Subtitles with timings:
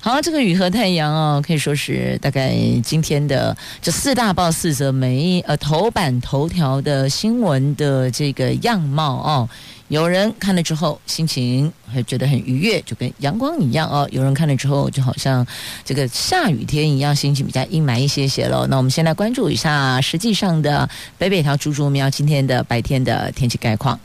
[0.00, 2.54] 好，这个雨和太阳哦，可以说是大概
[2.84, 9.48] 今天的这四大报四则媒呃头版头条的新闻的这个样貌哦。
[9.88, 14.08] 有人看了之后心情会觉得很愉悦，就跟阳光一样哦。
[14.12, 15.44] 有人看了之后就好像
[15.84, 18.66] 这个下雨天一样，心情比较阴霾一些些喽。
[18.68, 23.98] 那我们先来关注一下实际上的北北桃竹竹苗今天的白天的天气概况。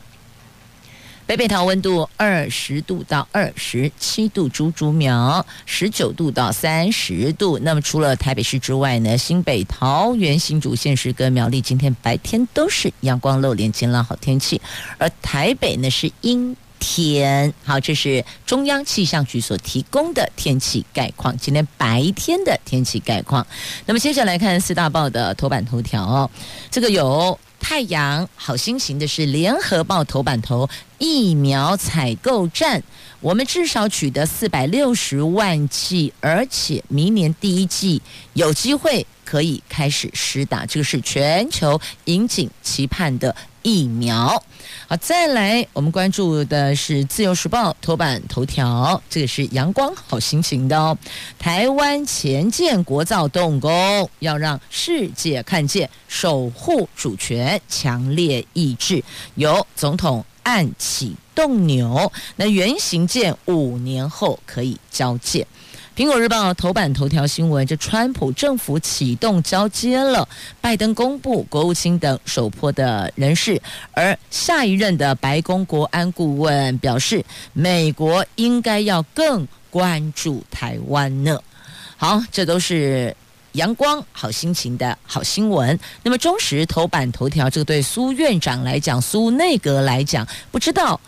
[1.25, 7.57] 北北桃温度二十度到二十七度，竹竹苗十九度到三十度。
[7.59, 14.61] 那么除了台北市之外呢，新北、桃园、新竹县市跟苗栗今天白天都是阳光露脸、晴朗好天气，
[14.97, 17.53] 而台北呢是阴天。
[17.63, 23.47] 好，这是中央气象局所提供的天气概况，今天白天的天气概况。
[23.85, 26.29] 那么接着来看四大报的头版头条哦，
[26.69, 27.39] 这个有。
[27.63, 32.83] 太阳好心情的是联合报头版头疫苗采购站，
[33.21, 38.01] 我们至少取得四百六十万剂，而且明年第一季
[38.33, 43.35] 有机会可以开始施打，这个是全球引颈期盼的。
[43.65, 44.43] 疫苗，
[44.89, 50.97] 好，再来，我们关注的是《自由时报》头版头条，这个是阳光好心情的哦。
[51.39, 59.01] 台湾前舰国造动工，要让世界看见守护主权强烈意志，
[59.35, 65.47] 由总统按启动钮，那原型舰五年后可以交舰。
[65.95, 70.27] 苹果日报头版头条新闻：这川普政府启动交接了，
[70.59, 77.23] 拜登公布国务卿等首波的人事，而下一任的白宫国安顾问表示，
[77.53, 81.39] 美国应该要更关注台湾呢。
[81.95, 83.15] 好，这都是
[83.51, 85.79] 阳光好心情的好新闻。
[86.01, 90.99] 那么，中时头版头条，这个对苏院长来讲，苏内阁来讲，不知道。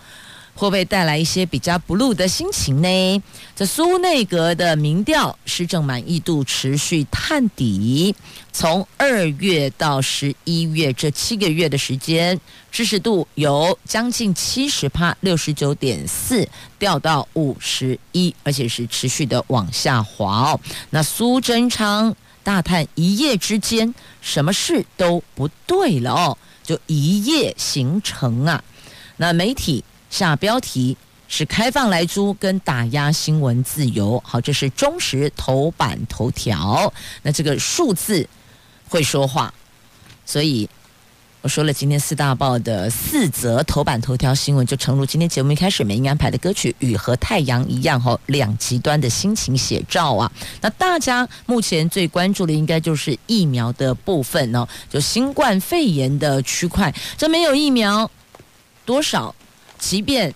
[0.56, 3.24] 会不会带来一些比较 blue 的心情呢？
[3.54, 8.16] 这苏内阁的民调施政满意度持续探底，
[8.54, 12.40] 从二月到十一月这七个月的时间，
[12.72, 16.48] 支持度由将近七十趴六十九点四
[16.80, 20.60] 掉到五十一，而且是持续的往下滑哦。
[20.90, 28.64] 那苏贞昌大叹一夜之间什么事都不对了哦，就一夜形成啊。
[29.18, 29.84] 那媒体。
[30.16, 30.96] 下标题
[31.28, 36.94] 是开放莱猪跟打压新闻自由，好，这是中实头版头条。
[37.22, 38.26] 那这个数字
[38.88, 39.54] 会说话，
[40.26, 40.70] 所以
[41.42, 50.32] 我说了，今天四大报的四则头版头条新闻，就诚如今天节目一开始没安排的歌曲《雨和太阳》一样，哈，两极端的心情写照啊。
[50.62, 58.10] 那大家目前最关注的应该就是疫苗的部分哦，就新冠肺炎的区块，这没有疫苗
[58.86, 59.36] 多少？
[59.88, 60.34] 即便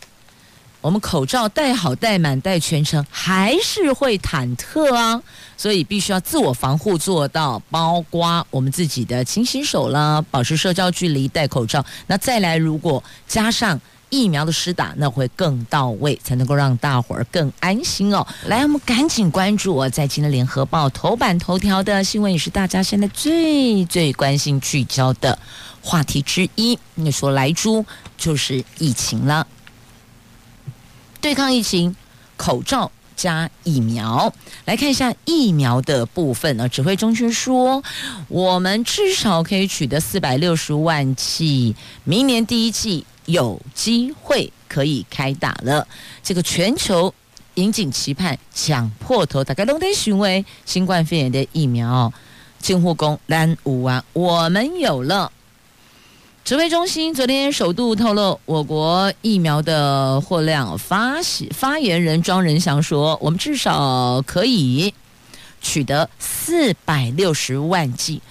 [0.79, 5.19] 我们口罩戴好、戴满、戴全程，还是会忐忑啊！
[5.57, 11.83] 所以必须要自我防护做到，包括我们自己的勤洗手啦，保持社交距离、戴口罩。
[12.05, 18.25] 那再来，如果加上疫苗的施打，那会更到位，才能够让大伙儿更安心哦。
[18.45, 25.37] 来，我们赶紧关注我在今天联合报头版头条的新闻，也是大家现在最最关心聚焦的
[25.81, 26.77] 话题之一。
[26.95, 27.85] 你说来猪？
[28.17, 29.47] 就是疫情了，
[31.21, 31.95] 对抗疫情，
[32.35, 34.33] 口罩加疫苗。
[34.65, 36.67] 来看一下疫苗的部分呢。
[36.67, 37.81] 指挥中心说，
[38.27, 45.87] 我们至少可以取得四百六十万剂，明年第一剂有机会可以开打了。
[46.23, 47.13] 这个全球
[47.53, 52.11] 引颈期盼，抢破头，大概都得询问新冠肺炎的疫苗。
[52.59, 55.31] 进护工蓝五万，我们有了。
[56.43, 61.15] 指挥中心昨天首度透露我国疫苗的货量，发
[61.51, 64.93] 发言人庄人祥说，我们至少可以
[65.61, 68.21] 取得四百六十万剂。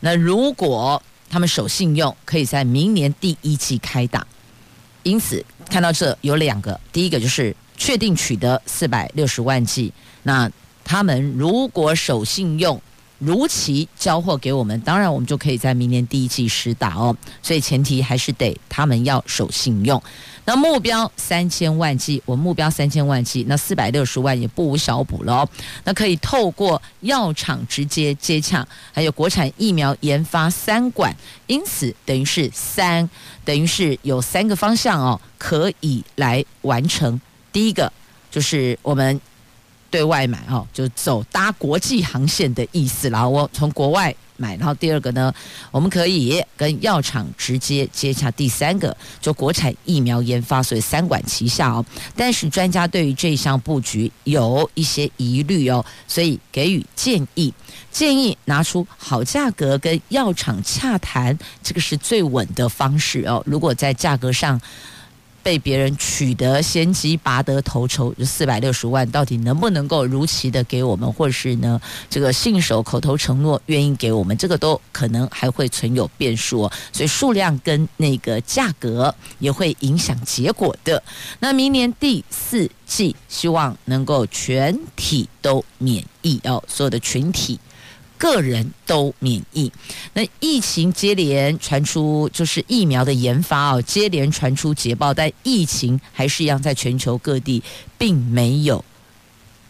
[0.00, 4.26] 那如果他们守信用，可以在明年第一季开打。
[5.08, 9.92] 因此看到这有两个，第一个就是确定取得四百六十万剂。
[10.22, 10.50] 那
[10.84, 12.80] 他们如果守信用，
[13.18, 17.16] 如期交货给我们，当然我们就可以在明年第一季实打哦。
[17.42, 20.00] 所以前提还是得他们要守信用。
[20.44, 25.48] 那目标三千万剂，我目标三千万剂，那四百六十万也不无小补了哦。
[25.84, 31.14] 那可以透过药厂直接接洽，还有国产疫苗研发三管，
[31.48, 33.10] 因此等于是三，
[33.44, 37.20] 等于是有三个方向哦，可以来完成。
[37.52, 37.92] 第一个
[38.30, 39.20] 就是我们。
[39.90, 43.08] 对外买哦，就走搭国际航线的意思。
[43.10, 45.32] 然后我从国外买，然后第二个呢，
[45.70, 48.30] 我们可以跟药厂直接接洽。
[48.30, 51.84] 第三个就国产疫苗研发，所以三管齐下哦。
[52.14, 57.52] 但是专家对于这项布局有一些疑虑哦，所以给予建议，
[57.90, 63.42] 建议拿出好价格跟药厂洽谈，这个是最稳的方式哦。
[63.44, 64.60] 如果在价格上，
[65.48, 71.80] 被别人取得先机，拔得头筹，就四百六十万，到底能不能够如期的给我们，或是呢，
[72.10, 76.72] 这个信守口头承诺，愿意给我们，这个都可能还会存有变数哦。
[76.92, 81.02] 所以数量跟那个价格也会影响结果的。
[81.38, 87.58] 那明年第四季，希望能够全体都免疫哦，所有的群体。
[88.18, 89.72] 个人都免疫，
[90.12, 97.62] 那疫情接连传出，就是疫苗的研发哦，接连传出捷报，但疫情还是一样在全球各地
[97.96, 98.84] 并没有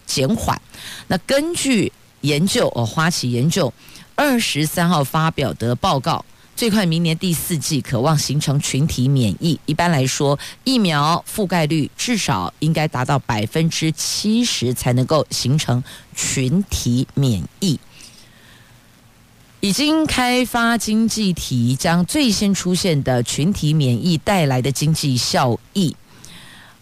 [0.05, 0.59] 减缓。
[1.07, 1.91] 那根据
[2.21, 3.71] 研究哦，花旗研究
[4.15, 6.25] 二十三号发表的报告，
[6.55, 9.57] 最快明年第四季可望形成群体免疫。
[9.65, 15.81] 一般来说，疫苗覆盖率至少应该达到百分之七十，才能够形成
[16.15, 17.79] 群体免疫。
[19.61, 25.93] 已经开发经济体将最先出现的群体免疫带来的经济效益。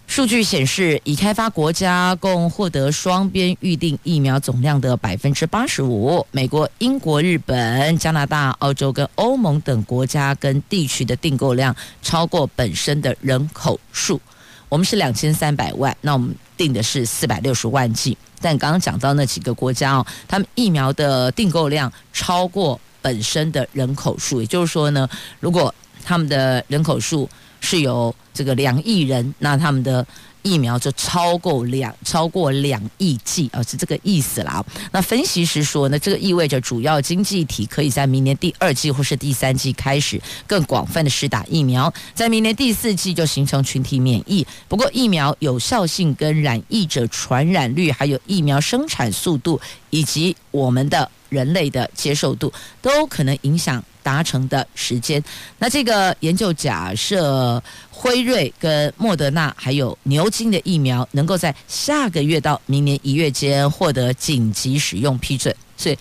[0.06, 6.26] 数据显示，已开发国家共获得双边预定疫苗总量的百分之八十五。
[6.32, 14.22] 美国、英国、日本、加拿大、澳洲跟欧盟等国家跟地区的订购量超过本身的人口数。
[14.70, 18.18] 我们是两千三百万，那我们定的是四百六十万剂。
[18.42, 25.10] 但刚刚讲到那几个国家哦，他们疫苗的订购量超过本身的人口数，也就是说呢，
[25.40, 25.74] 如果
[26.04, 27.30] 他们的人口数
[27.60, 30.06] 是有这个两亿人，那他们的。
[30.48, 34.64] 疫苗就超过两超过两亿剂啊，是这个意思啦。
[34.94, 44.48] 那分析师说呢，这个意味着主要经济体可以在明年第二季或是第三季开始更广泛的施打疫苗，在明年第四季就形成群体免疫。
[44.70, 49.60] 不过，疫苗有效性跟染疫者传染率，还有疫苗生产速度，
[49.90, 55.22] 以及我们的人类的接受度，都可能影响达成的时间。
[55.60, 57.62] 那这个研究假设。
[58.00, 65.98] 辉瑞跟莫德纳还有牛津的疫苗能够在下个月到明年一月间获得紧急使用批准，所以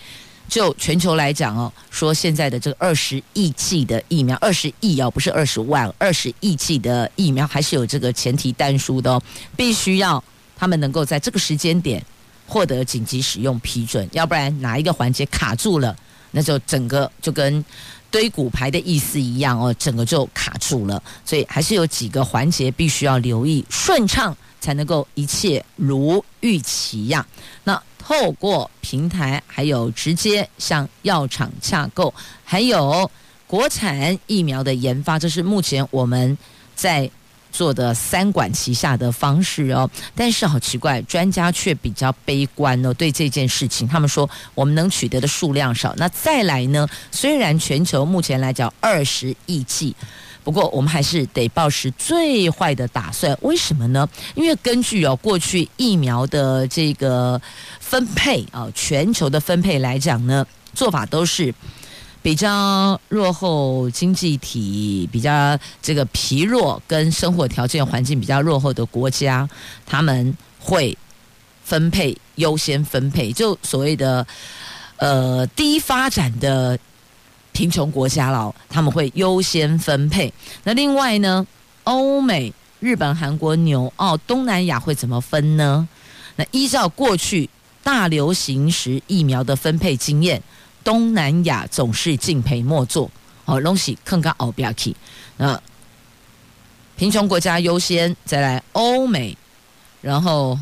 [0.46, 9.22] 就全球来讲哦，说现在的这个二十亿剂的疫苗，二十亿哦，不是二十万，二十亿剂的疫苗还是有这个前提单数的哦，
[9.56, 10.22] 必须要
[10.54, 12.04] 他们能够在这个时间点
[12.46, 15.96] 获得紧急使用批准，要不然哪一个环节卡住了，
[16.30, 17.64] 那就整个就跟。
[18.16, 27.26] 堆骨牌的意思一样哦，整个就卡住了，所以还是有几个环节必须要留意，顺畅才能够一切如预期呀。
[27.62, 33.10] 那透过平台，还有直接向药厂洽购，还有
[33.46, 36.38] 国产疫苗的研发，这是目前我们
[36.74, 37.10] 在。
[37.56, 42.92] 做的三管齐下的方式哦，但是好奇怪，专家却比较悲观哦。
[42.92, 45.94] 对这件事情，他们说我们能取得的数量少。
[45.96, 46.86] 那再来呢？
[47.10, 49.96] 虽然全球目前来讲二十亿剂，
[50.44, 53.34] 不过我们还是得抱持最坏的打算。
[53.40, 54.06] 为什么呢？
[54.34, 57.40] 因为根据哦过去疫苗的这个
[57.80, 61.54] 分配啊，全球的分配来讲呢，做法都是。
[62.26, 69.48] 比较落后经济体，比较这个疲弱跟生活条件环境比较落后的国家，
[69.86, 70.98] 他们会
[71.62, 74.26] 分配优先分配，就所谓的
[74.96, 76.76] 呃低发展的
[77.52, 80.34] 贫穷国家了，他们会优先分配。
[80.64, 81.46] 那另外呢，
[81.84, 85.88] 欧美、日本、韩国、纽澳、东南亚会怎么分呢？
[86.34, 87.48] 那依照过去
[87.84, 90.42] 大流行时疫苗的分配经验。
[90.86, 93.10] 东南亚总是敬陪末座，
[93.44, 94.94] 哦，东西更加奥比亚奇。
[95.36, 95.60] 那
[96.94, 99.36] 贫穷国家优先，再来欧美，
[100.00, 100.56] 然后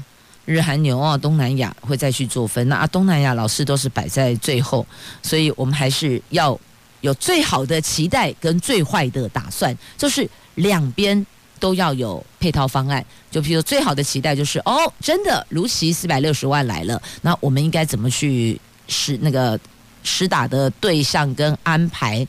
[0.46, 2.66] 日韩牛澳东南亚会再去做分。
[2.70, 4.86] 那啊，东南亚老是都是摆在最后，
[5.22, 6.58] 所以我们还是要
[7.02, 11.26] 有最好的期待跟最坏的打算，就是两边
[11.60, 13.04] 都要有配套方案。
[13.30, 19.60] 就譬如最好的期待就是哦，真的如期四百六十万来了，那我们应该怎么去使那个？
[20.04, 22.24] 施打的对象跟安排。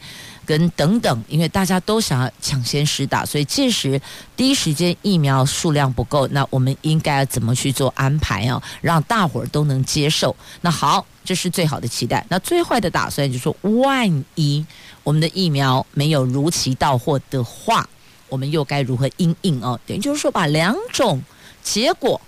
[0.48, 4.00] 跟等等，因为大家都想要抢先施打，所以届时
[4.38, 8.62] 第一时间疫苗数量不够，那我们应该怎么去做安排哦？
[8.80, 10.36] 让大伙儿都能接受。
[10.62, 12.24] 那好，这是最好的期待。
[12.30, 14.64] 那最坏的打算就是说，万一
[15.04, 17.90] 我们的疫苗没有如期到货的话，
[18.30, 19.80] 我们又该如何应应哦？
[19.88, 21.20] 等于就是说，把两种
[21.64, 22.22] 结果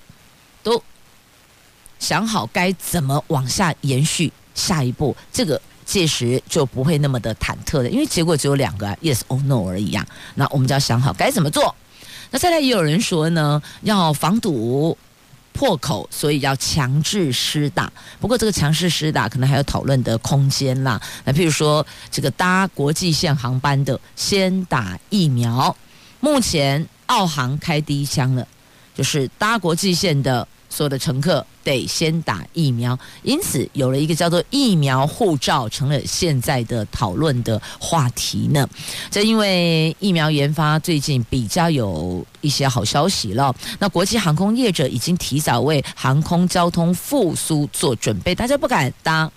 [0.63, 0.81] 都
[1.99, 5.61] 想好，该怎么往下延续下一步这个。
[5.87, 10.05] 届时就不会那么的忐忑的，因为结果只有两个，yes or no 而已啊。
[10.35, 11.73] 那我们就要想好该怎么做。
[12.29, 14.97] 那再来也有人说呢，要防堵
[15.53, 17.89] 破口，所以要强制施打。
[18.19, 21.01] 不过这个强制施打可能还有讨论的空间啦。
[21.23, 25.73] 那譬如说这个搭国际线航班的先打疫苗，
[26.19, 28.45] 目前澳航开第一枪了，
[28.93, 30.45] 就是搭国际线的。
[30.69, 38.67] 所有的乘客得先打疫苗，因此有了一个叫做疫苗护照，成了现在的讨论的话题呢。
[39.09, 49.31] 这因为疫苗研发最近比较有一些好消息了，那国际航空业者已经提早为航空交通复苏做准备，大家不敢搭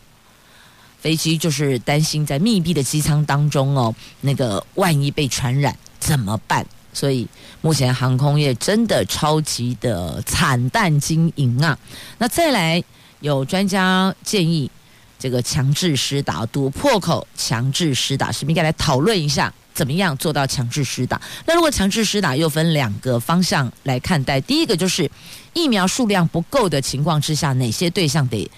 [0.98, 6.66] 飞机，就是担心在密闭的机舱当中哦，那个万一被传染怎么办？
[6.92, 7.26] 所以
[7.60, 11.78] 目前航空业真的超级的惨淡经营啊！
[12.18, 12.82] 那再来
[13.20, 14.70] 有专家建议，
[15.18, 21.20] 这个强制施打堵破口，强制施打是不是应该来讨论一下，怎么样做到强制施打？
[21.46, 25.08] 那如果强制施打又分两个方向来看待，第一个就是
[25.52, 28.50] 疫苗数量不够的情况之下，哪些对象得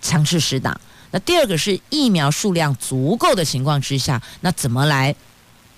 [0.00, 0.80] 强制施打？
[1.10, 5.14] 那第二个是疫苗数量足够的情况之下，那怎么来？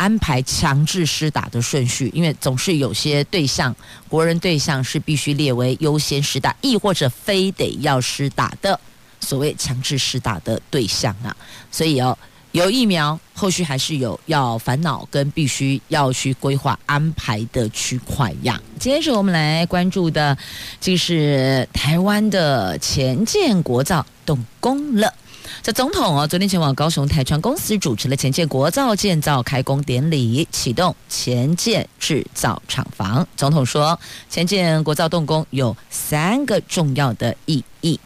[0.05, 3.75] 安排强制施打的顺序，因为总是有些对象，
[4.07, 8.79] 国人对象是必须列为优先施打，亦或者非得要施打的
[9.21, 11.35] 所谓强制施打的对象啊。
[11.73, 12.15] 所以哦，
[12.53, 18.61] 有疫苗，后续还是有要烦恼跟必须要去规划安排的区块呀。
[18.79, 20.37] 接着我们来关注的，
[20.83, 25.15] 就是台湾的前建国造动工了。
[25.63, 33.27] 这总统哦，昨天前往高雄台船公司主持了前建国造建造开工典礼，启动前建制造厂房。
[33.37, 37.99] 总统说，前建国造动工有三个重要的意义：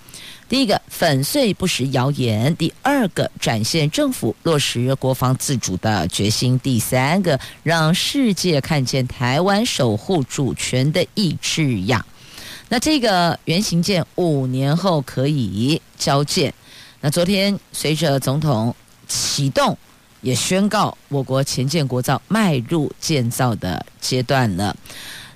[0.49, 12.05] 第一个，粉碎不实谣言；第二个，展现政府落实国防自主的决心；第三个，让世界看见台湾守护主权的意志呀。
[12.69, 16.55] 那这个原型舰五年后可以交建。
[17.01, 18.75] 那昨天，随着总统
[19.07, 19.79] 启动，
[20.21, 24.77] 也宣告我国前建国造迈入建造的阶段了。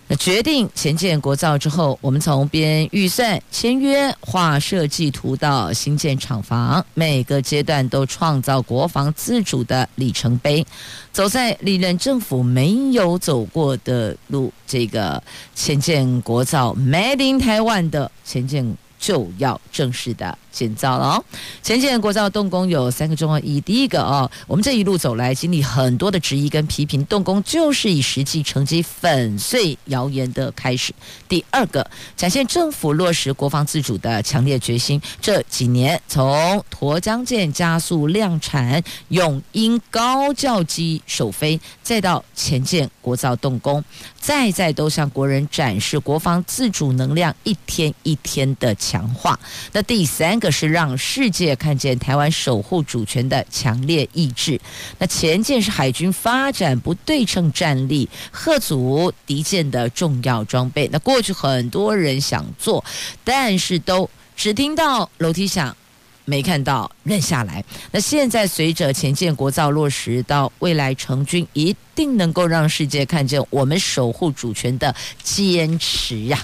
[0.08, 10.66] 那决定前建国造之后，我们从编预算、签约、画设计图到兴建厂房，每个阶段都创造国防自主的里程碑，
[11.12, 14.52] 走在历任政府没有走过的路。
[14.66, 15.22] 这个
[15.54, 18.76] 前建国造 Made in Taiwan 的前建。
[19.02, 21.24] 就要正式的建造了哦。
[21.62, 23.60] 前建国造动工有三个重要意义。
[23.62, 30.92] 第一个哦，我们这一路走来，经历很多的质疑跟批评，动工就是以实际成绩粉碎谣言的开始。
[31.28, 35.00] 第二个，展现政府落实国防自主的强烈决心。
[35.20, 43.82] 这几年，从沱江舰加速量产，永鹰高教机首飞，再到前建国造动工，
[44.20, 49.38] 再再都向国人展示国防自主能量一天一天的强化。
[49.72, 54.60] 那第三个是让世界看见台湾守护主权的强烈意志。
[54.98, 60.88] 那前建是海军发展不对称战力，吓阻敌舰的重要装备。
[60.92, 62.84] 那过去很多人想做，
[63.22, 65.76] 但是都只听到楼梯响，
[66.24, 67.64] 没看到人下来。
[67.92, 76.36] 那现在随着前建国造落实到未来成军，一定能够让世界看见我们守护主权的坚持呀。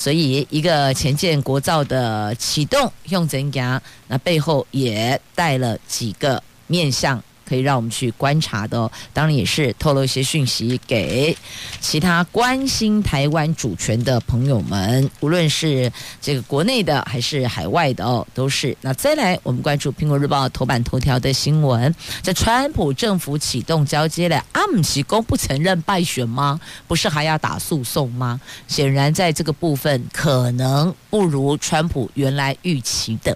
[0.00, 3.82] 所以，一个前建国造的启动用怎样？
[4.06, 7.20] 那背后也带了几个面向。
[7.48, 11.34] 可以让我们去观察的哦，当然也是透露一些讯息给
[11.80, 15.90] 其他关心台湾主权的朋友们，无论是
[16.20, 18.76] 这个国内的还是海外的哦，都是。
[18.82, 26.60] 那再来，我们关注《苹果日报》头版头条的新闻，在川普政府启动交接了，阿姆奇公不承认败选吗？
[26.86, 28.38] 不是还要打诉讼吗？
[28.66, 33.34] 显然，在这个部分可能不如川普原来预期的。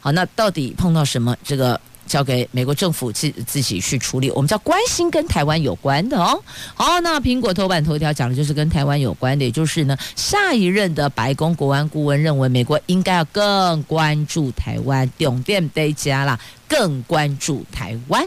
[0.00, 1.36] 好，那到底碰到什么？
[1.44, 1.80] 这个？
[2.06, 6.40] 交给美国政府自自己去处理，我们叫关心跟台湾有关的哦。
[6.74, 18.26] 好，那苹果头版头条讲的就是跟台湾有关的，也就是呢，下一任的白宫国安顾问认为，美国应该要更关注台湾，重点得加啦，更关注台湾。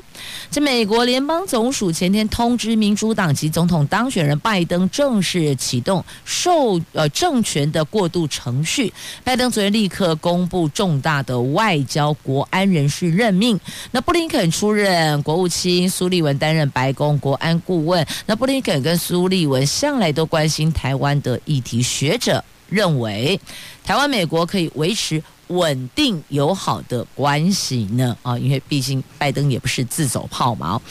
[0.50, 8.92] 这美国联邦总署前天通知民主党籍总统当选人拜登正式启动授呃政权的过渡程序。
[9.24, 13.60] 拜登昨天立刻公布重大的外交国安人事任命。
[13.92, 18.06] 那布林肯出任国务卿，苏利文担任白宫国安顾问。
[18.26, 23.40] 那布林肯跟苏利文向来都关心台湾的议题，学者认为
[23.84, 25.22] 台湾美国可以维持。
[25.50, 28.16] 稳定友好的关系呢？
[28.22, 30.82] 啊，因为毕竟拜登也不是自走炮嘛。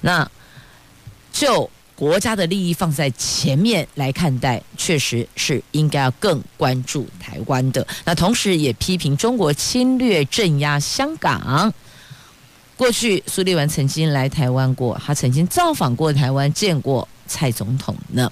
[0.00, 0.28] 那
[1.32, 7.86] 就国家的利益放在前面来看待，确实是应该要更关注台湾的。
[8.04, 11.72] 那同时也批评中国侵略镇压香港。
[12.76, 18.30] 过去苏利文曾经来台湾过，他曾经造访过台湾，见过蔡总统呢。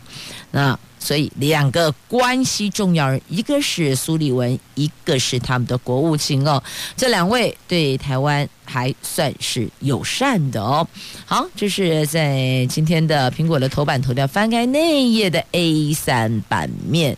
[0.50, 0.78] 那。
[1.06, 6.60] 所以两个关系重要人，一个是苏利文，一个是他们的国务卿哦。
[6.96, 10.84] 这两位对台湾还算是友善的哦。
[11.24, 17.16] 好，这是在今天的苹果的头版头条，翻开内页的 A 三版面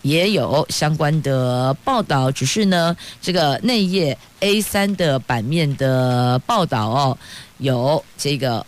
[0.00, 2.30] 也有相关的报道。
[2.32, 7.18] 只是呢，这个内页 A 三的版面的报道哦，
[7.58, 8.64] 有这个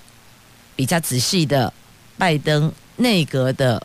[0.76, 1.72] 比较仔细的
[2.18, 3.82] 拜登内阁的。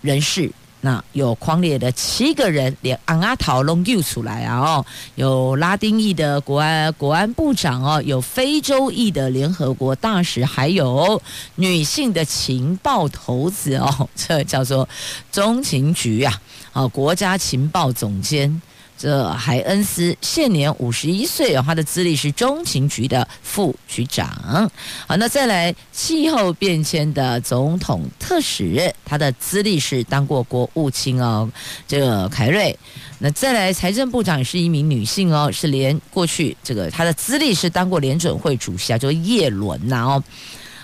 [0.00, 0.50] 人士，
[0.82, 4.58] 那有狂烈的七个人，连昂阿桃龙又出来啊！
[4.58, 11.20] 哦，有拉丁裔的国安国安部长哦，有非洲裔的联合国大使，还有
[11.56, 14.88] 女性的情报头子哦，这叫做
[15.30, 16.40] 中情局啊，
[16.72, 18.62] 啊，国家情报总监。
[19.00, 24.70] 这海恩斯现年五十一岁哦，他的资历是中情局的副局长。
[25.06, 31.50] 好，那再来气候变迁的总统特使，他的资历是当过国务卿哦，
[31.88, 32.78] 这个凯瑞。
[33.20, 40.22] 那再来财政部长也是一名女性哦，是连过去这个他的资历是当过联准会主席啊，就叶伦呐哦。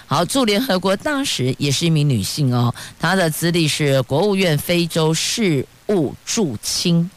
[0.07, 7.11] 好，驻联合国大使也是一名女性哦，她的资历是国务院非洲事务驻青。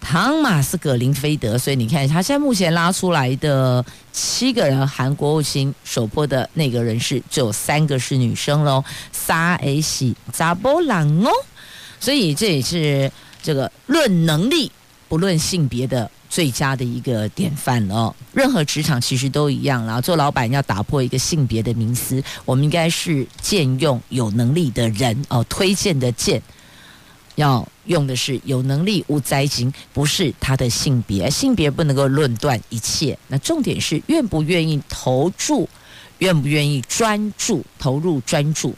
[0.00, 11.30] 汤马斯·葛林菲德，所以你看，他现在目前拉出来的七个人，韩国务卿首波的那个人士，就有三个是女生喽，沙埃西扎波朗哦，
[12.00, 14.72] 所以这也是这个论能力
[15.08, 18.12] 不论性别的最佳的一个典范哦。
[18.32, 26.42] 任何职场其实都一样，然后做老板要打破一个性别的迷思，我们应该是荐用有能力的人哦，推荐的荐。
[27.36, 33.18] 要用的是有能力无灾情，不是他的性别，性别不能够论断一切。
[33.26, 35.68] 那重点是愿不愿意投注，
[36.18, 38.76] 愿不愿意专注投入专注，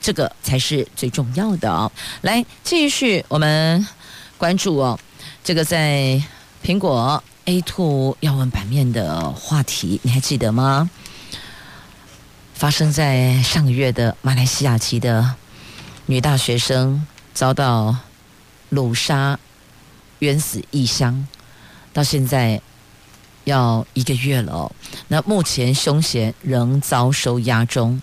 [0.00, 1.90] 这个才是最重要的哦。
[2.22, 3.84] 来继续我们
[4.36, 4.98] 关注哦，
[5.42, 6.22] 这个在
[6.64, 10.88] 苹果 A Two 要闻版面的话题，你还记得吗？
[12.54, 15.34] 发生在上个月的马来西亚籍的
[16.06, 17.04] 女大学生。
[17.34, 17.94] 遭到
[18.70, 19.38] 鲁杀、
[20.18, 21.26] 冤死异乡，
[21.92, 22.60] 到现在
[23.44, 24.72] 要一个月了哦。
[25.08, 28.00] 那目前凶嫌仍遭收押中，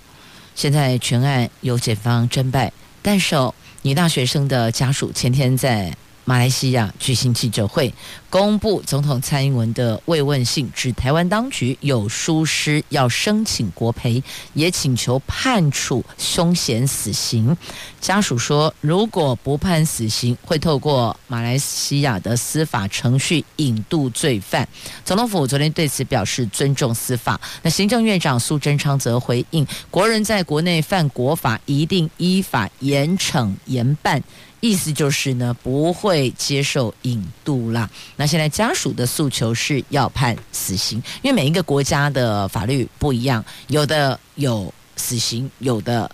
[0.56, 3.36] 现在全案由检方侦办，但是
[3.82, 5.95] 女大学生的家属前天在。
[6.26, 7.94] 马来西亚举行记者会，
[8.32, 14.22] 公布总统蔡英文的慰问信，指台湾当局有疏失，要申请国赔，
[14.54, 17.56] 也请求判处凶嫌死刑。
[18.02, 24.68] 家属说，如果不判死刑，会透过马来西亚的司法程序引渡罪犯。
[25.04, 27.40] 总统府昨天对此表示尊重司法。
[27.62, 34.24] 那行政院长苏贞昌则回应，国人在国内犯国法，一定依法严惩严办。
[34.67, 37.89] 意思就是呢，不会接受引渡啦。
[38.15, 46.10] 那现在家属的诉求是要判死刑，因为每一个国家的法律不一样，有的有死刑，有的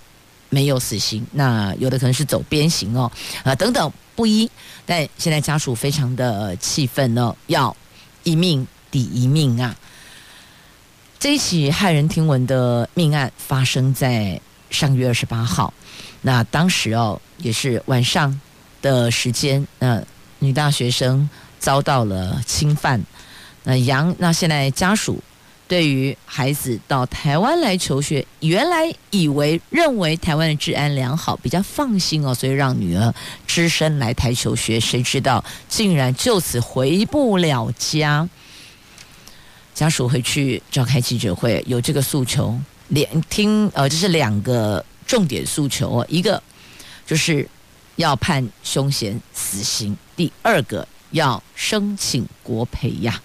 [0.49, 3.09] 没有死刑，那有的可能是走鞭刑哦，
[3.43, 4.49] 啊等等不一。
[4.85, 7.75] 但现在家属非常的气愤哦，要
[8.23, 9.73] 一命抵一命啊！
[11.17, 15.73] 这一起骇人听闻的命案发生在上月二十八号。
[16.21, 18.39] 那当时哦，也是晚上
[18.81, 20.03] 的时间，那
[20.39, 21.27] 女大学生
[21.59, 23.01] 遭到了侵犯。
[23.63, 25.19] 那杨，那现在家属
[25.67, 33.11] 对于孩子到台湾来求学，原来以为认为台湾的治安良好，比较放心哦，所以让女儿
[33.47, 34.79] 只身来台求学。
[34.79, 38.29] 谁知道竟然就此回不了家。
[39.73, 44.85] 家属回去召开记者会，有这个诉求，连听呃，这是两个。
[45.05, 46.41] 重点诉求哦，一个
[47.05, 47.47] 就是
[47.95, 53.21] 要判凶嫌死刑，第二个要申请国赔呀。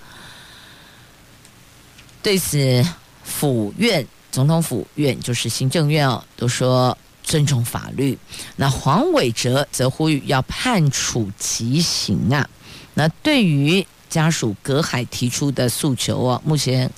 [2.23, 2.85] 对此，
[3.23, 8.19] 府院、总统府院就是行政院哦，都说尊重法律。
[8.57, 12.49] 那黄伟哲则呼吁要判处极刑啊。
[12.95, 16.91] 那对于家属葛海提出的诉求哦，目前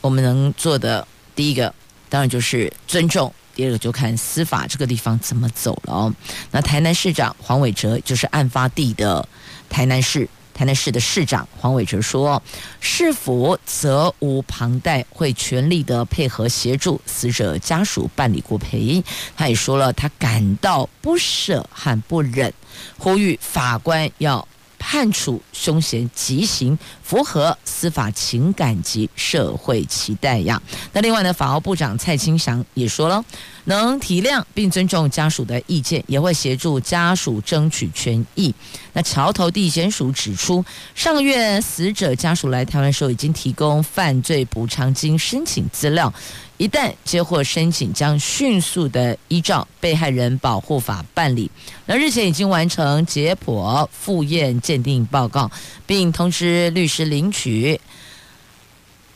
[0.00, 1.74] 我们能做的第一个，
[2.08, 3.32] 当然就是尊重。
[3.54, 6.14] 第二个就看司法这个地方怎么走了哦。
[6.50, 9.26] 那台南市长黄伟哲就是案发地的
[9.68, 12.42] 台南市，台南市的市长黄伟哲说，
[12.80, 19.02] 市府责无旁贷，会全力的配合协助死者家属办理国赔。
[19.36, 22.52] 他也说了，他感到不舍和不忍，
[22.98, 24.46] 呼吁法官要。
[24.86, 30.60] 判处凶嫌极刑，符合司法情感及社会期待呀。
[30.92, 33.24] 那另外呢，法务部长蔡清祥也说了，
[33.64, 38.54] 能体谅并尊重家属的意见，也会协助家属争取权益。
[38.92, 40.62] 那桥头地检署指出，
[40.94, 46.12] 上个月死者家属来台湾时候，已经提供犯罪补偿金申请资料。
[46.56, 51.50] 一旦接获申请，将迅速的依照被害人保护法办理。
[51.84, 55.50] 那日前已经完成解剖、复验、鉴定报告，
[55.84, 57.80] 并通知律师领取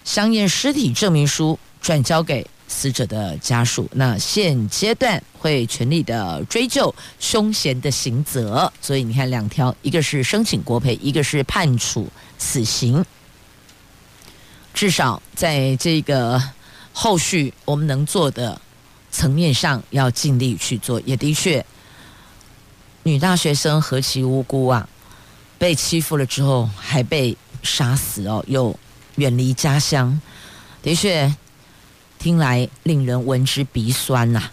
[0.04, 3.88] 相验尸体证明书，转交给死者的家属。
[3.92, 8.70] 那现阶段会全力的追究凶嫌的刑责。
[8.80, 13.04] 所以你看，两条，一个是申请国赔，一个是判处死刑。
[14.74, 16.42] 至少在这个。
[17.00, 18.60] 后续我们能做的
[19.08, 21.00] 层面上，要尽力去做。
[21.02, 21.64] 也的确，
[23.04, 24.88] 女大学生何其无辜啊！
[25.58, 28.76] 被欺负了之后还被杀死哦，又
[29.14, 30.20] 远离家乡，
[30.82, 31.32] 的确
[32.18, 34.50] 听来令人闻之鼻酸呐、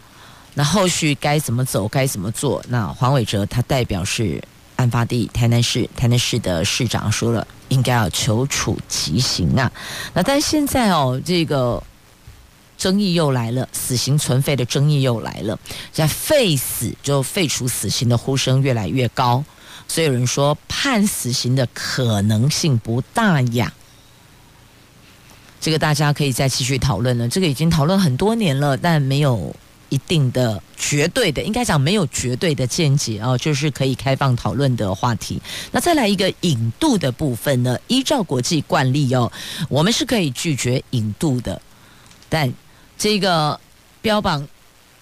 [0.54, 2.64] 那后续该怎么走，该怎么做？
[2.70, 4.40] 那黄伟哲他代表是
[4.76, 9.72] 案发地台南市，台南市的市长说了，应该要求处极刑啊。
[10.14, 11.82] 那但现在哦，这个。
[12.78, 15.58] 争议又来了，死刑存废的争议又来了。
[15.92, 19.44] 在废死就废除死刑的呼声越来越高，
[19.88, 23.74] 所以有人说判死刑的可能性不大呀。
[25.62, 27.28] 这个大家可以再继续讨论了。
[27.28, 29.56] 这个已经讨论很多年了，但没有
[29.90, 35.42] 一定的绝对的，应该讲没有绝对的见解哦，就是可以开放讨论的话题。
[35.72, 37.80] 那再来一个引渡的部分呢？
[37.88, 39.32] 依照国际惯例哦，
[39.70, 41.60] 我们是可以拒绝引渡的，
[42.30, 42.54] 但。
[42.98, 43.60] 这个
[44.02, 44.48] 标榜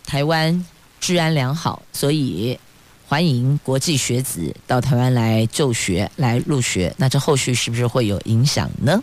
[0.05, 0.65] 台湾
[0.99, 2.59] 治安良好，所以
[3.07, 6.93] 欢迎国际学子到台湾来就学、来入学。
[6.97, 9.01] 那这后续是不是会有影响呢？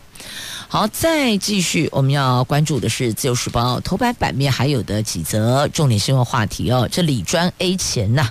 [0.68, 6.88] 好，再继续，我们要关注的是《自由时报》头版版面还有的几则重点新闻话题哦。
[6.90, 8.30] 这李专 A 钱呐、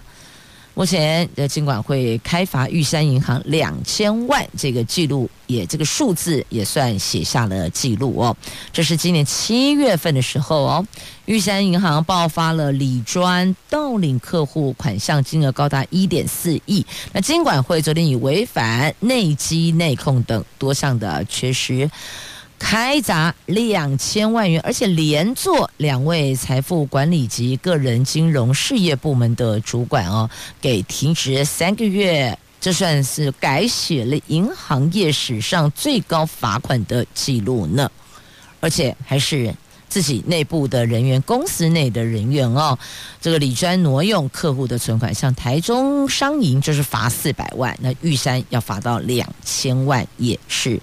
[0.79, 8.33] 目前的金管会开罚玉山银行两千万，这个记录也这个数字也算写下了记录哦。
[8.71, 10.87] 这是今年七月份的时候哦，
[11.25, 16.85] 玉山银行爆发了李专盗领客户款项金额高达一点四亿。
[17.11, 21.91] 那金管会昨天以违反内机内控等多项的缺失。
[22.59, 30.29] 开罚两千万元，而且连坐两位财富管理及个人金融事业部门的主管哦，
[30.61, 37.89] 给停职三个月，这算是改写了银行业史上最高罚款的记录呢。
[38.59, 39.55] 而且还是
[39.87, 42.77] 自己内部的人员，公司内的人员哦。
[43.21, 50.79] 这个李专挪用客户的存款，像台中商银就是罚四百万，那玉山要罚到两千万，也是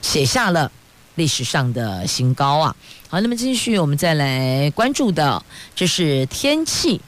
[0.00, 0.72] 写下了。
[1.18, 2.76] 历史上的新高啊！
[3.08, 7.00] 好，那么继续，我们再来关注的，这是天气，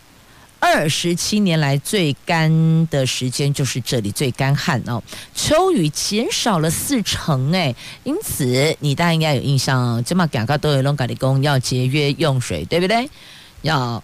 [0.59, 5.03] 二十七年来最干的时间，就是这里最干旱哦。
[5.35, 13.09] 秋雨减少了四成，哎，因此你大家应该有印象，这么赶快都有龙岗的工要节约用水，对不对？
[13.63, 14.03] 要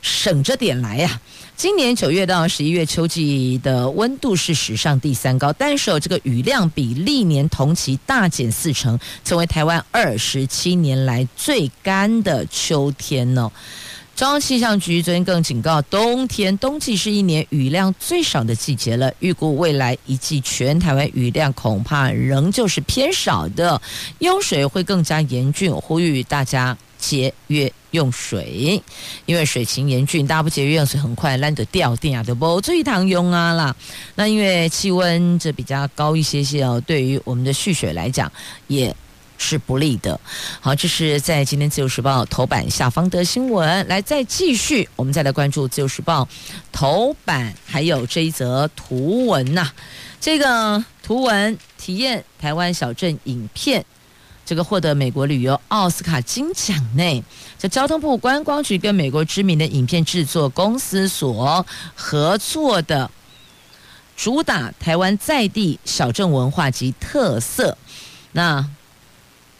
[0.00, 1.20] 省着点来呀、
[1.62, 13.48] 今年九月到十一月秋季的温度是史上第三高，但是这个雨量比历年同期大减四成，成为台湾二十七年来最干的秋天哦。
[14.16, 23.80] 中央气象局昨天更警告，冬天冬季是一年雨量最少的季节了，预估未来一季全台湾雨量恐怕仍旧是偏少的，
[24.18, 26.76] 用水会更加严峻，呼吁大家。
[27.02, 28.80] 节约用水，
[29.26, 33.74] 因为水情严峻，大家不节约用水，很快烂的掉电啊，都不最常用啊啦。
[34.14, 38.30] 那因为气温这比较高一些些哦，对于我们的蓄水来讲
[38.68, 38.94] 也
[39.36, 40.18] 是不利的。
[40.60, 43.86] 好，这是在今天自由时报头版下方的新闻。
[43.88, 46.28] 来，再继续，我们再来关注自由时报
[46.70, 49.74] 头版，还有这一则图文呐、啊。
[50.20, 53.84] 这个图文体验台湾小镇影片。
[54.52, 57.24] 这个获得美国旅游奥斯卡金奖内，
[57.58, 63.10] 这交通部观光局跟美国知名的影片制作公司所合作的，
[64.14, 67.78] 主打台湾在地小镇文化及特色。
[68.32, 68.68] 那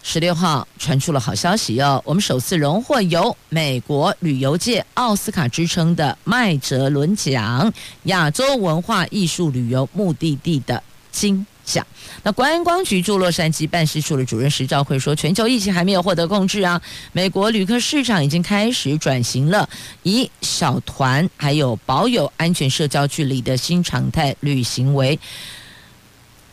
[0.02, 11.86] 十六号传出了好消息哦，我们首次荣获由美国旅游界奥斯卡之称的麦哲伦奖亚洲文化艺术旅游目的地的金下。
[12.22, 16.80] 那观光局驻洛杉矶办事处的主任石兆会说，全球疫情还没有获得控制啊，
[17.12, 19.68] 美国旅客市场已经开始转型了，
[20.02, 25.18] 以小团还有保有安全社交距离的新常态旅行为。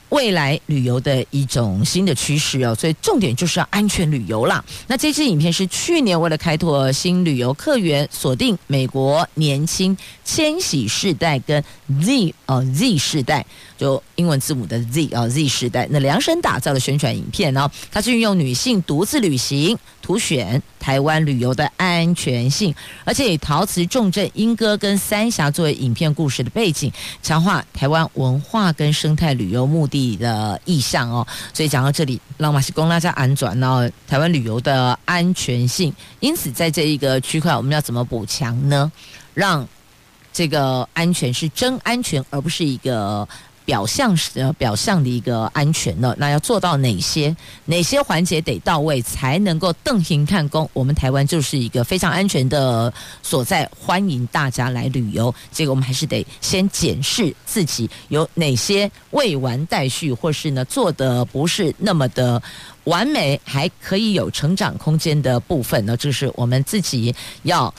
[0.09, 4.63] 未来旅游的一种新的趋势哦，所以重点就是要安全旅游啦。
[4.87, 11.63] 那这支影片是去年为了开拓新旅游客源，锁定美国年轻千禧世代跟
[12.01, 13.45] Z 哦 Z 世代，
[13.77, 19.77] 就英文字母的 Z 哦 Z 世代，那量身打造的宣传影片哦，它是运用女性独自旅行。
[20.01, 26.91] 凸显台湾旅游的安全性，而且以陶瓷重镇莺歌跟三峡作为影片故事的背景，
[27.21, 31.25] 强化台湾文化跟生态旅游目的你的意向哦。
[31.53, 35.93] 所以讲到这里，让马西公大家安转到台湾旅游的安全性。
[36.19, 38.91] 因此，在这一个区块，我们要怎么补强呢？
[39.33, 39.67] 让
[40.31, 43.27] 这个安全是真安全，而不是一个。
[43.69, 50.67] 表象是呃表象的一个安全呢，那要做到哪些哪些环节得到位，才能够邓行看工？
[50.73, 55.31] 我们台湾就是一个非常安全的所在，欢迎大家来旅游。
[55.51, 62.41] 这个我们还是得先检视自己有哪些未完待续，或是呢做的不是那么的
[62.85, 67.71] 完美，还可以有成长空间的部分呢，这是我们自己要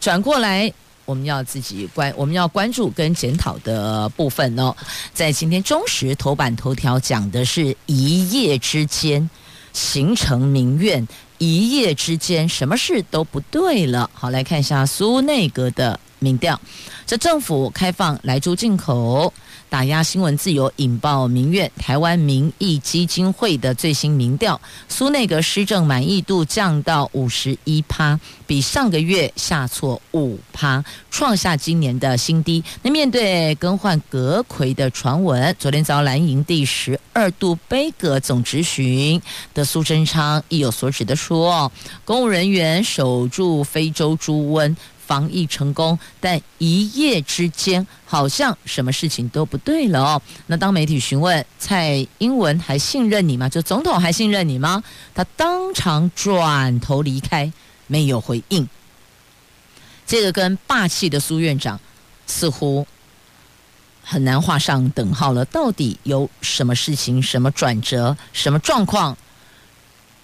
[0.00, 0.72] 转过来。
[1.08, 4.76] 我们要自己关，我们要关注跟检讨的部分哦。
[5.14, 9.30] 在今天中时头版头条讲的是一夜之间
[9.72, 14.10] 形成民怨，一夜之间什么事都不对了。
[14.12, 16.60] 好，来看一下苏内阁的民调，
[17.06, 19.32] 这政府开放来猪进口。
[19.68, 21.70] 打压新闻自由，引爆民怨。
[21.78, 32.64] 台湾民意基金会的最新民调，苏内阁施政满意度降到五十一趴，比上个月下挫五趴，创下今年的新低。
[32.82, 39.20] 那面对更换阁揆的传闻，昨天遭蓝营第十二度杯葛总执询
[39.52, 41.70] 的苏贞昌意有所指的说，
[42.04, 44.74] 公务人员守住非洲猪瘟。
[45.08, 50.22] 防疫成功，但一夜之间好像什么事情都不对了哦。
[50.48, 53.48] 那当媒体询问蔡英文还信任你吗？
[53.48, 54.84] 就总统还信任你吗？
[55.14, 57.50] 他当场转头离开，
[57.86, 58.68] 没有回应。
[60.06, 61.80] 这个跟霸气的苏院长
[62.26, 62.86] 似乎
[64.02, 65.42] 很难画上等号了。
[65.46, 69.16] 到底有什么事情、什么转折、什么状况？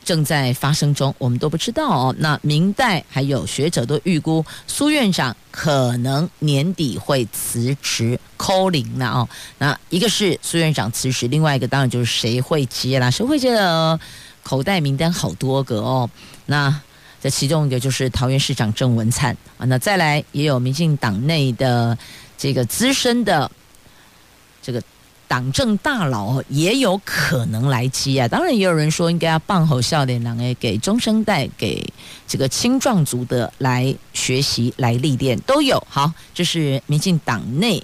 [0.05, 2.15] 正在发生中，我们都不知道哦。
[2.19, 9.29] 那明代还有学者都预估苏院长可能年底会辞职，扣零了哦。
[9.59, 13.11] 那一个是苏院长辞职，另外一个当然就是谁会接啦？
[13.11, 13.99] 谁会接的
[14.43, 16.09] 口袋名单好多个哦。
[16.47, 16.81] 那
[17.23, 19.65] 这其中一个就是桃园市长郑文灿啊。
[19.65, 21.97] 那再来也有民进党内的
[22.37, 23.51] 这个资深的
[24.63, 24.83] 这个。
[25.35, 28.29] 党政大佬也有可能来接啊！
[28.29, 31.85] 当然，也有人说应该要棒吼笑脸，让诶给中生代、给
[32.25, 35.85] 这个青壮族的来学习、来历练都有。
[35.91, 37.83] 好，这是民进党内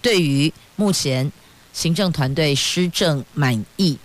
[0.00, 1.32] 对于目前
[1.72, 3.98] 行政团队施政满意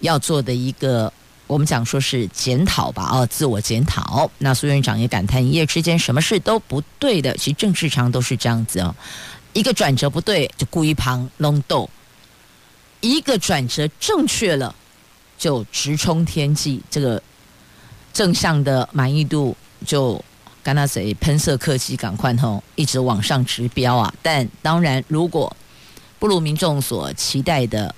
[0.00, 1.10] 要做的一个，
[1.46, 4.30] 我们讲说是检讨吧，哦，自我检讨。
[4.36, 8.94] 那苏院长也感叹一夜之间什么事都不对的，其实政治常都是这样子哦，
[9.54, 11.88] 一个转折不对就故意旁弄豆。
[13.02, 14.74] 一个转折正确了，
[15.36, 17.22] 就直冲天际，这个
[18.14, 20.18] 正向的满意度就
[20.62, 24.14] 跟那谁喷射客机赶快吼，一直往上直飙啊！
[24.22, 25.54] 但当然，如果
[26.18, 27.94] 不如民众所期待的。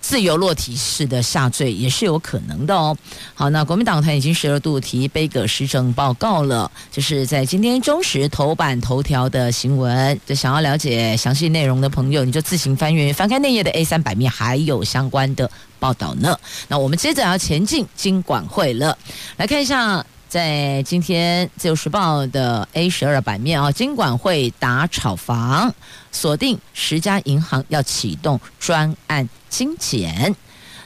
[0.00, 2.96] 自由落体式的下坠也是有可能的哦。
[3.34, 10.18] 好，那国民党团已经十二度提杯葛施政报告了，就是在今天中时头版头条的新闻。
[10.26, 16.36] 就想要了解详细内容的朋友，你就自行翻阅翻开内页的 A 三版面，还有相关的报道呢。
[16.68, 18.96] 那我们接着要前进金管会了，
[19.36, 20.04] 来看一下。
[20.30, 25.74] 在今天《自由时报》的 A 十二版面啊，金管会打炒房，
[26.12, 30.36] 锁定十家银行要启动专案精简。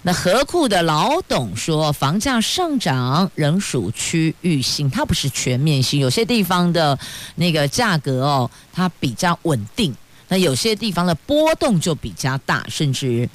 [0.00, 6.00] 那何库的老董说，房价上涨仍属区域性，它不是全面性。
[6.00, 6.98] 有些地方的
[7.34, 9.92] 那个价格哦，它比较稳定；
[10.28, 13.28] 那有些地方的波动就比较大，甚至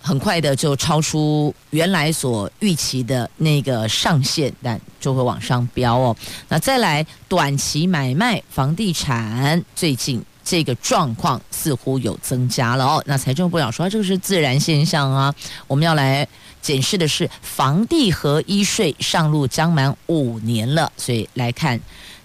[0.00, 6.16] 很快的就超出原来所预期的那个上限，但就会往上飙哦。
[6.48, 13.02] 那再来短期买卖房地产，最近这个状况似乎有增加了哦。
[13.06, 15.34] 那财政部长说这个是自然现象啊。
[15.66, 16.26] 我们要来
[16.62, 21.78] 检视的是房地合一税上路将满五年了，所以来看。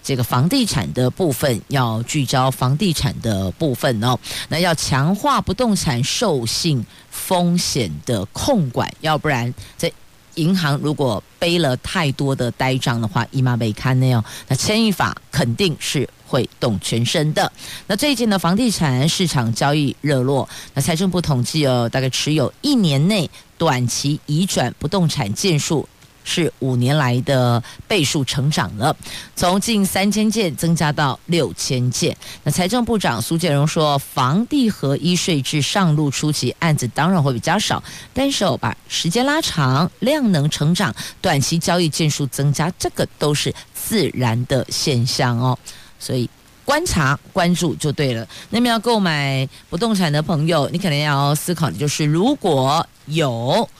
[0.06, 4.16] 这个房地产的部分要聚焦房地产的部分哦，
[4.48, 9.90] 那要强化不动产授信风险的控管，要不然在
[10.36, 17.50] 银行如果背了太多的呆账的话，姨妈没看那样，那牵一发肯定是会动全身的。
[17.88, 25.88] 那最近的房地产市场交易热络，那财政部统计哦，大概持有一年内短期移转不动产件数。
[26.26, 28.94] 是五年来的倍数成长了，
[29.36, 32.14] 从近三千件增加到六千件。
[32.42, 45.56] 那财政部长苏建荣说，房地合一税制上路初期案子当然会比较少，但是把时间拉长，量能成长，短期交易件数增加，这个都是自然的现象哦。
[46.00, 46.28] 所以
[46.64, 48.26] 观察关注就对了。
[48.50, 53.70] 那么要购买不动产的朋友，你可能要思考的就是，如果有。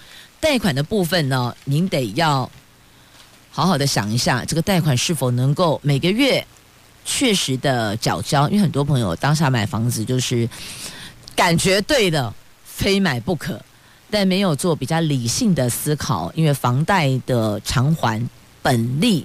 [0.41, 2.51] 贷款的部分呢，您得要
[3.51, 6.47] 好好的想一下，这个贷款是否能够每个月
[7.05, 8.49] 确实的缴交？
[8.49, 10.49] 因为很多朋友当下买房子就是
[11.35, 12.33] 感觉对的，
[12.65, 13.61] 非买不可，
[14.11, 18.29] 但没有做比较理性的思考，因为房贷的偿还
[18.63, 19.25] 本利。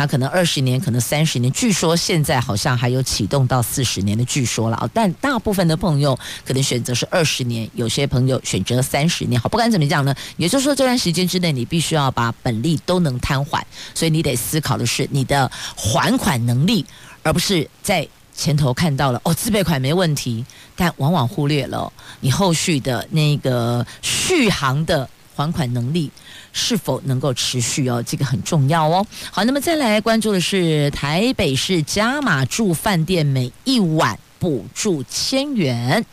[0.00, 4.88] 他可能二十年，可能三十年，据说现在好像还有启动到四十年的据说了啊。
[4.94, 9.38] 但大部分的朋友可能选择是二十年，有些朋友选择三十年。
[9.38, 16.86] 好，不管怎么讲呢，也就是说这段时间之内，你必须要把本利都能摊还，所以你得思考的是你的还款能力，
[17.22, 20.42] 而不是在前头看到了哦，自备款没问题，
[20.74, 26.10] 但往往忽略了你后续的那个续航的还款能力。
[26.52, 28.02] 是否能够持续哦？
[28.06, 29.06] 这个很重要哦。
[29.30, 36.04] 好，那么再来关注的是台北市加码住饭店每一晚补助千元。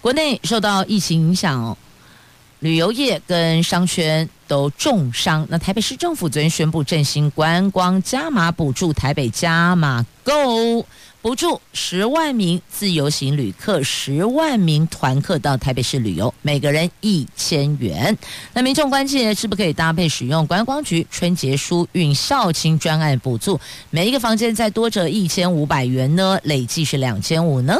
[0.00, 1.76] 国内受到疫情影响，
[2.60, 5.46] 旅游业跟商圈都重伤。
[5.50, 10.86] 那台北市政府昨天宣布振兴观光加码补助，台北加码 Go。
[11.22, 18.16] 补助十万名自由行旅客，十万名团客到台北市旅游，每个人一千元。
[18.54, 26.40] 那民众关切是不可以搭配使用观光局春节疏运校庆专案补助，每一个房间再多折一千五百元呢？
[26.44, 27.76] 累计是两千五呢？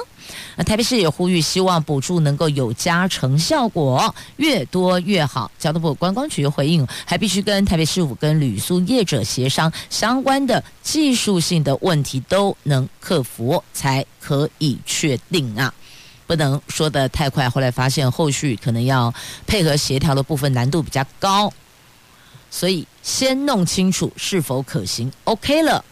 [0.56, 5.50] 那台北市也呼吁，希望补助能够有加成效果，越多越好。
[5.58, 15.72] 交通部观光局回应，还必须跟台北市府跟旅宿业者协商相关的技术性的问题都能克服，才可以确定啊，
[16.26, 17.48] 不能说得太快。
[17.48, 19.12] 后来发现后续可能要
[19.46, 21.52] 配合协调的部分难度比较高，
[22.50, 25.84] 所以先弄清楚是否可行，OK 了。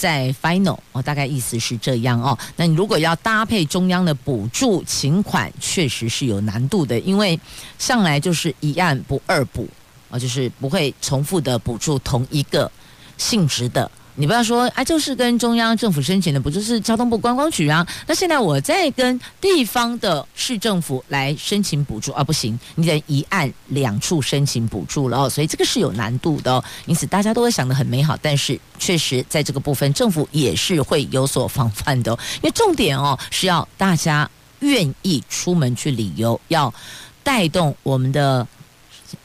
[0.00, 2.36] 在 final 我，大概意思是这样哦。
[2.56, 7.38] 那你如果要搭配中央的补助请款，确实是有难度的，因为
[7.78, 9.68] 向来就是一案不二补
[10.08, 12.72] 啊，就是不会重复的补助同一个
[13.18, 13.90] 性质的。
[14.16, 17.86] 你不要说，哎，就是跟中央政府申请的，不就是交通部观光局啊？
[18.06, 26.62] 那现在我在跟地方的市政府来申请补助啊，不行，你得一案两处申请补助了哦，所以这个是有难度的哦。
[26.86, 32.12] 因此大家都会想得很美好，但是确实在这个部分，政府也是会有所防范的。
[32.42, 36.72] 因为重点哦是要大家愿意出门去旅游，要
[37.22, 38.46] 带动我们的。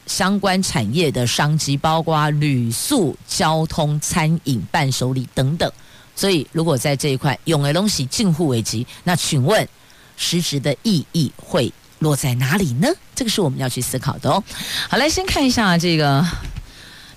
[0.06, 5.70] 相关产业的商机，包括旅宿、交通、餐饮、伴手礼等等。
[6.14, 9.68] 所以，如果在这一块永的东西近乎危机，那请问
[10.16, 12.88] 实质的意义会落在哪里呢？
[13.14, 14.42] 这个是我们要去思考的哦。
[14.88, 16.26] 好，来先看一下这个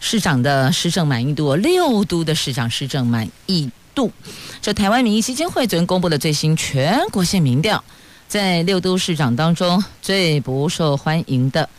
[0.02, 4.12] 市长的施政满意度，六都的市长施政满意度。
[4.62, 7.82] 这台湾民意基金会昨天公布的最新全国性民调，
[8.28, 11.70] 在六都市长当中最不受欢迎的。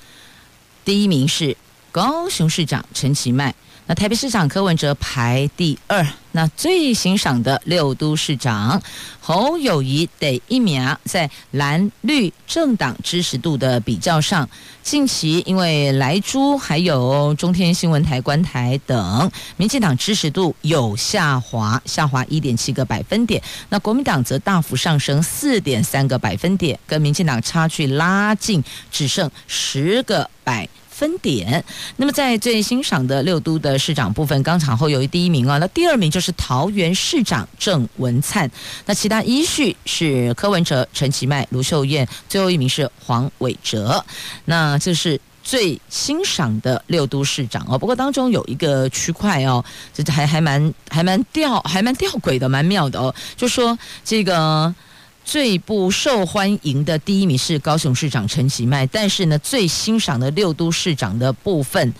[0.91, 1.57] 第一名是
[1.93, 3.55] 高雄市长陈其迈，
[3.87, 6.05] 那台北市长柯文哲排第二。
[6.33, 8.81] 那最欣赏的六都市长
[9.21, 14.49] 侯友谊得一名，在蓝绿政党支持度的比较上，
[14.81, 23.43] 近期因为莱猪还有中天新闻台、观台等，民进党支持度有下滑，下滑一点七个百分点。
[23.71, 28.63] 那国民党则大幅上升四点三个百分点，跟民进党差距拉近，
[28.93, 30.69] 只剩十个百
[31.01, 31.65] 分点。
[31.97, 38.51] 那么在最欣赏的六都的市长部分，刚场后有一第一名啊，那第二名就是桃园市长郑文灿，
[38.85, 44.05] 那其他依序是柯文哲、陈其迈、卢秀燕，最后一名是黄伟哲。
[44.45, 45.19] 那这是。
[45.43, 53.13] 最欣赏的六都市长哦，不过当中有一个区块哦，这还还蛮还蛮吊还蛮吊诡的，蛮妙的哦。
[53.37, 54.73] 就说这个
[55.31, 61.95] 最不受欢迎的第一名是高雄市长陈其迈，但是呢，最欣赏的六都市长的部分，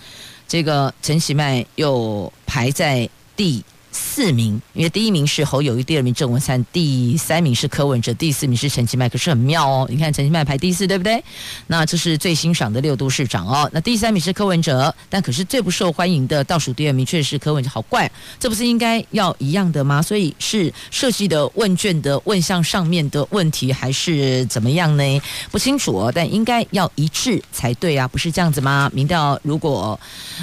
[0.45, 3.63] 这个陈其迈又排在第。
[3.91, 9.09] 四名，因为第一名是侯友谊，第二名郑文灿，第三名是柯文哲，第四名是陈其迈。
[9.09, 11.21] 可是很妙哦，你看陈其迈排第四，对不对？
[11.67, 13.69] 那这是最欣赏的六都市长哦。
[13.73, 20.01] 那第三名是柯文哲，但可是最不受欢迎的倒数第二名却是柯文哲，好怪，这不是应该要一样的吗？
[20.01, 25.21] 所以是设计的问卷的问项上面的问题，还是怎么样呢？
[25.51, 28.89] 不清楚哦，但应该要一致才对啊，不是这样子吗？
[28.93, 29.99] 民调如果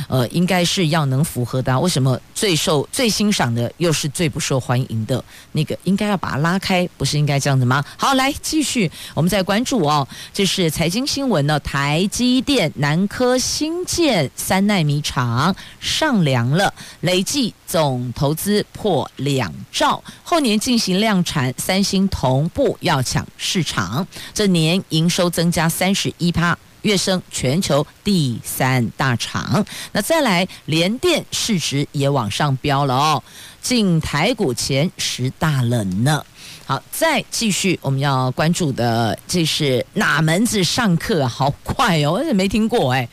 [0.08, 3.37] 呃，应该是要能符合的啊，为什么最受最欣赏？
[3.38, 7.84] 长的又是最不受欢迎的那个，应该要把它拉开，不是应该这样子吗？
[7.96, 10.06] 好，来继续，我们再关注哦。
[10.32, 26.58] 这是财经新闻呢，台积电南科新建三奈米厂上梁了，累计总投资破两兆，后年进行量产，三星同步要抢市场，这年营收增加三十一趴。
[26.88, 29.62] 跃升全球第三大厂，
[29.92, 33.22] 那再来联电市值也往上飙了哦，
[33.60, 36.24] 进台股前十大了呢。
[36.64, 41.28] 好，再继续我们要关注的，这是哪门子上课？
[41.28, 43.06] 好快哦，我也没听过哎，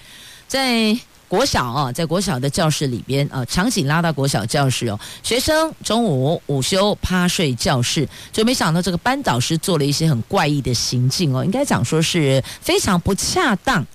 [0.47, 0.97] 在。
[1.35, 13.85] 国小啊，在国小的教室里边啊，场景拉到国小教室哦，学生中午午休趴睡教室，就没想到这个班导师做了一些很怪异的行径哦，应该讲说是非常不恰当，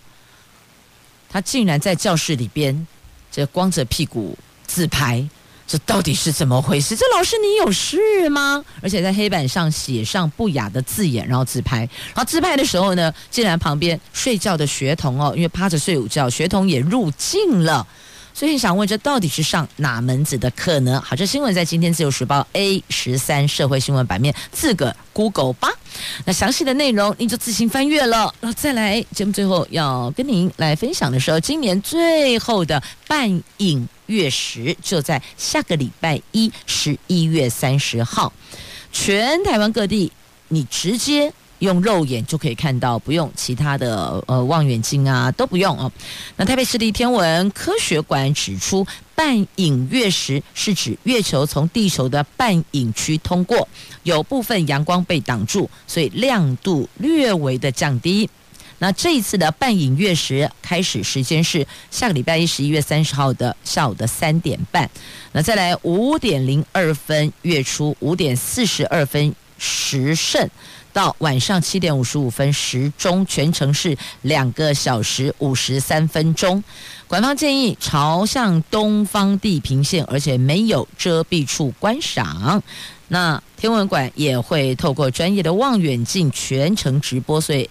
[1.31, 2.87] 他竟然在教室里边
[3.33, 4.37] 这光着屁股
[4.67, 5.27] 自拍。
[5.71, 6.97] 这到底是怎么回事？
[6.97, 8.65] 这老师你有事吗？
[8.83, 11.79] 而且在黑板上写上不雅的字眼，然后自拍。
[11.79, 17.87] 然后自拍的时候呢，竟然旁边睡觉的学童哦，因为趴着睡午觉，学童也入镜了。
[18.35, 21.01] 所以想问，这到底是上哪门子的课呢？
[21.07, 25.69] 好，这新闻在今天自由时报 A 十三社会新闻版面，自个 Google 吧。
[26.25, 28.35] 那详细的内容您就自行翻阅了。
[28.41, 38.33] 那再来，节目最后要跟您来分享的时候，今年最后的半影月食就在下个礼拜一，十一月三十号，
[38.93, 40.13] 全台湾各地
[40.49, 41.33] 你直接。
[41.61, 45.93] 用肉眼就可以看到，不用其他的呃望远镜啊，都不用哦。
[46.37, 53.69] 那台北市立天文科学馆指出，半影月食是指月球从地球的半影区通过，
[54.05, 58.31] 有部分阳光被挡住，所以亮度略微的降低。
[58.81, 64.91] 那这一次的半影月食开始时间是下个礼拜一，十一月三十号的下午的三点半。
[65.33, 70.51] 那再来五点零二分月初，五点四十二分时甚。
[70.93, 76.65] 到晚上七点五十五分时钟，全程是两个小时五十三分钟。
[77.07, 82.61] 官方建议朝向东方地平线，而且没有遮蔽处观赏。
[83.07, 87.71] 那天文馆也会透过专业的望远镜全程直播，所以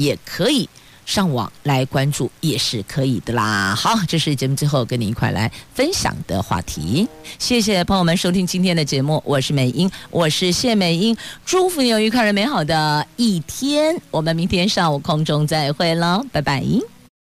[0.00, 0.68] 也可以。
[1.06, 3.74] 上网来关注也是可以的啦。
[3.76, 7.08] 好，这是节目最后跟你一块来分享的话题。
[7.36, 14.00] 谢谢朋友们收听今天的节目，我是美英，我是谢美英，祝福你有愉快而美好的一天。
[14.12, 16.62] 我们明天上午空中再会喽，拜拜。